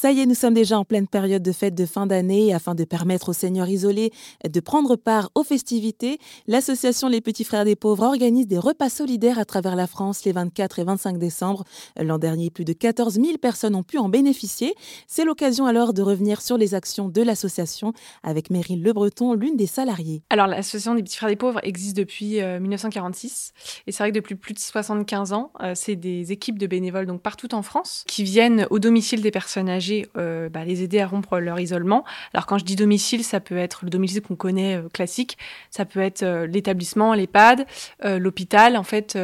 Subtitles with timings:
[0.00, 2.54] Ça y est, nous sommes déjà en pleine période de fête de fin d'année.
[2.54, 4.12] Afin de permettre aux seniors isolés
[4.48, 9.40] de prendre part aux festivités, l'association Les Petits Frères des Pauvres organise des repas solidaires
[9.40, 11.64] à travers la France les 24 et 25 décembre.
[12.00, 14.72] L'an dernier, plus de 14 000 personnes ont pu en bénéficier.
[15.08, 17.92] C'est l'occasion alors de revenir sur les actions de l'association
[18.22, 20.22] avec Meryl Le Breton, l'une des salariées.
[20.30, 24.14] Alors, l'association des Petits Frères des Pauvres existe depuis 1946 euh, et c'est vrai que
[24.14, 28.04] depuis plus de 75 ans, euh, c'est des équipes de bénévoles donc partout en France
[28.06, 32.04] qui viennent au domicile des personnes âgées euh, bah, les aider à rompre leur isolement.
[32.32, 35.38] Alors quand je dis domicile, ça peut être le domicile qu'on connaît euh, classique,
[35.70, 37.66] ça peut être euh, l'établissement, l'EHPAD,
[38.04, 38.76] l'hôpital.
[38.76, 39.18] En fait,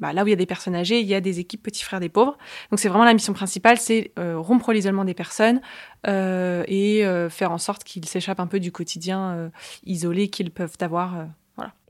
[0.00, 1.84] bah, là où il y a des personnes âgées, il y a des équipes petits
[1.84, 2.36] frères des pauvres.
[2.70, 5.60] Donc c'est vraiment la mission principale, c'est rompre l'isolement des personnes
[6.06, 9.50] et faire en sorte qu'ils s'échappent un peu du quotidien
[9.84, 11.26] isolé qu'ils peuvent avoir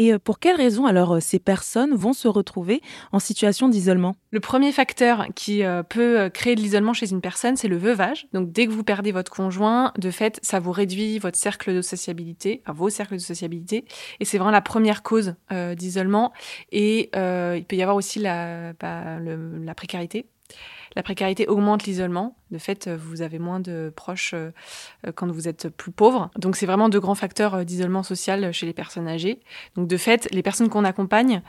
[0.00, 2.80] et euh, pour quelles raisons alors euh, ces personnes vont se retrouver
[3.12, 4.16] en situation d'isolement?
[4.30, 8.26] Le premier facteur qui euh, peut créer de l'isolement chez une personne, c'est le veuvage.
[8.32, 11.82] Donc dès que vous perdez votre conjoint, de fait, ça vous réduit votre cercle de
[11.82, 13.84] sociabilité, vos cercles de sociabilité,
[14.20, 15.34] et c'est vraiment la première cause
[15.76, 16.32] d'isolement.
[16.72, 20.26] Et il peut y avoir aussi la, bah, la précarité.
[20.96, 22.36] La précarité augmente l'isolement.
[22.50, 24.50] De fait, vous avez moins de proches euh,
[25.14, 26.30] quand vous êtes plus pauvre.
[26.36, 29.40] Donc, c'est vraiment deux grands facteurs euh, d'isolement social chez les personnes âgées.
[29.76, 31.42] Donc, de fait, les personnes qu'on accompagne,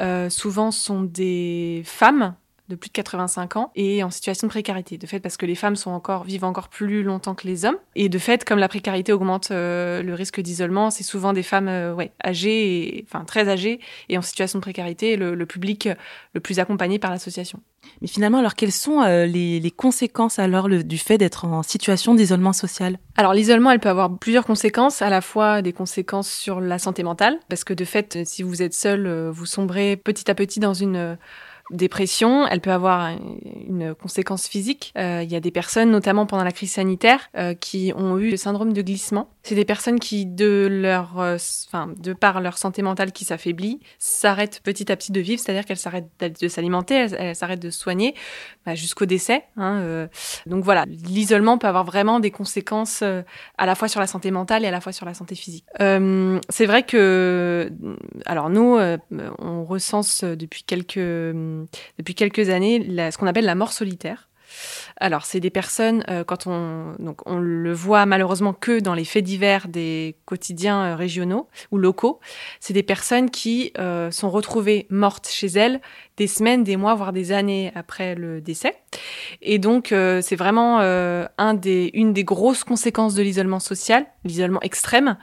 [0.00, 2.34] euh, souvent sont des femmes
[2.68, 4.98] de plus de 85 ans et en situation de précarité.
[4.98, 7.78] De fait, parce que les femmes sont encore, vivent encore plus longtemps que les hommes.
[7.94, 11.68] Et de fait, comme la précarité augmente euh, le risque d'isolement, c'est souvent des femmes
[11.68, 15.88] euh, ouais, âgées, et, enfin très âgées et en situation de précarité, le, le public
[16.34, 17.60] le plus accompagné par l'association.
[18.02, 21.62] Mais finalement, alors quelles sont euh, les, les, conséquences alors le, du fait d'être en
[21.62, 22.98] situation d'isolement social?
[23.16, 27.02] Alors l'isolement, elle peut avoir plusieurs conséquences, à la fois des conséquences sur la santé
[27.02, 30.74] mentale, parce que de fait, si vous êtes seul, vous sombrez petit à petit dans
[30.74, 31.16] une
[31.70, 33.10] dépression, elle peut avoir
[33.68, 34.92] une conséquence physique.
[34.96, 38.30] Euh, il y a des personnes, notamment pendant la crise sanitaire, euh, qui ont eu
[38.30, 39.28] le syndrome de glissement.
[39.48, 41.38] C'est des personnes qui, de leur, euh,
[41.96, 45.78] de par leur santé mentale qui s'affaiblit, s'arrêtent petit à petit de vivre, c'est-à-dire qu'elles
[45.78, 48.14] s'arrêtent de s'alimenter, elles s'arrêtent de soigner,
[48.66, 49.44] bah, jusqu'au décès.
[49.56, 50.08] Hein,
[50.44, 54.66] donc voilà, l'isolement peut avoir vraiment des conséquences à la fois sur la santé mentale
[54.66, 55.64] et à la fois sur la santé physique.
[55.78, 57.72] c'est vrai que,
[58.26, 58.78] alors nous,
[59.38, 64.28] on recense depuis quelques depuis quelques années ce qu'on appelle la mort solitaire.
[65.00, 69.04] Alors, c'est des personnes, euh, quand on, donc, on le voit malheureusement que dans les
[69.04, 72.18] faits divers des quotidiens euh, régionaux ou locaux,
[72.58, 75.80] c'est des personnes qui euh, sont retrouvées mortes chez elles
[76.16, 78.74] des semaines, des mois, voire des années après le décès.
[79.40, 85.16] Et donc, c'est vraiment un des, une des grosses conséquences de l'isolement social, l'isolement extrême.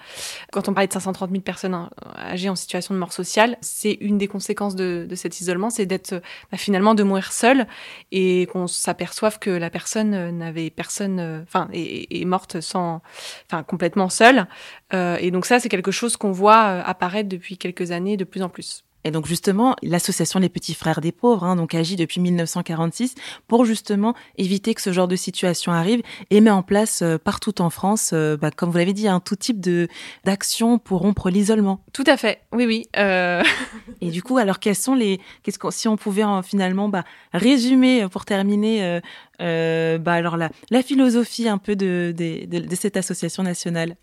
[0.53, 4.17] Quand on parlait de 530 000 personnes âgées en situation de mort sociale, c'est une
[4.17, 6.13] des conséquences de, de cet isolement, c'est d'être
[6.49, 7.67] bah, finalement de mourir seul
[8.13, 13.01] et qu'on s'aperçoive que la personne euh, n'avait personne, euh, enfin, est, morte sans,
[13.49, 14.47] enfin, complètement seule.
[14.93, 18.41] Euh, et donc ça, c'est quelque chose qu'on voit apparaître depuis quelques années de plus
[18.41, 18.83] en plus.
[19.05, 23.15] Et donc justement, l'association Les Petits Frères des Pauvres hein, donc agit depuis 1946
[23.47, 27.69] pour justement éviter que ce genre de situation arrive et met en place partout en
[27.69, 29.87] France, bah, comme vous l'avez dit, un tout type de
[30.23, 31.83] d'action pour rompre l'isolement.
[31.93, 32.87] Tout à fait, oui, oui.
[34.01, 38.07] et du coup, alors quels sont les, qu'est-ce qu'on, si on pouvait finalement bah, résumer
[38.09, 39.01] pour terminer
[39.41, 43.95] euh, bah alors la, la philosophie un peu de, de, de, de cette association nationale?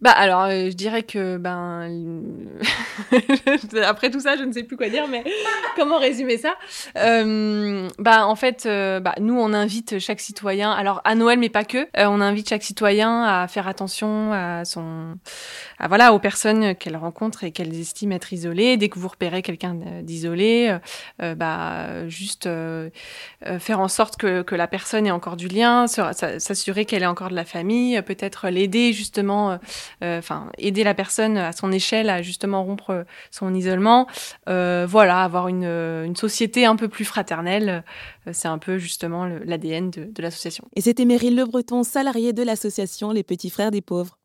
[0.00, 2.22] Bah alors, euh, je dirais que ben
[3.84, 5.24] après tout ça, je ne sais plus quoi dire, mais
[5.76, 6.54] comment résumer ça?
[6.96, 11.48] Euh, Bah en fait, euh, bah, nous on invite chaque citoyen, alors à Noël mais
[11.48, 15.16] pas que, euh, on invite chaque citoyen à faire attention à son,
[15.78, 18.76] à voilà aux personnes qu'elle rencontre et qu'elle estime être isolées.
[18.76, 20.76] Dès que vous repérez quelqu'un d'isolé,
[21.18, 22.48] bah juste
[23.58, 27.30] faire en sorte que, que la personne ait encore du lien, s'assurer qu'elle ait encore
[27.30, 29.56] de la famille, peut-être l'aider justement euh,
[30.02, 34.06] enfin aider la personne à son échelle à justement rompre son isolement.
[34.48, 37.84] Euh, voilà, avoir une, une, société un peu plus fraternelle,
[38.26, 40.64] euh, c'est un peu justement l'ADN de, de l'association.
[40.76, 44.19] Et c'était Meryl Le Breton, salariée de l'association Les Petits Frères des Pauvres.